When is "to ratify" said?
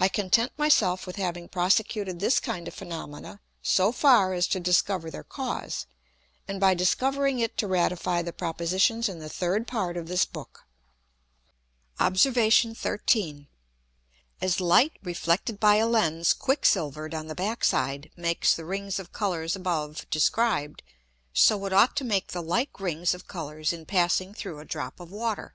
7.58-8.22